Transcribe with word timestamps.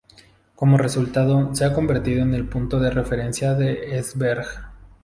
Como 0.55 0.79
resultado, 0.79 1.53
se 1.53 1.63
ha 1.63 1.73
convertido 1.75 2.23
en 2.23 2.33
el 2.33 2.49
punto 2.49 2.79
de 2.79 2.89
referencia 2.89 3.53
de 3.53 3.99
Esbjerg. 3.99 4.47